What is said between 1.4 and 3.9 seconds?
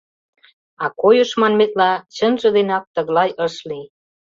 манметла, чынже денак тыглай ыш лий.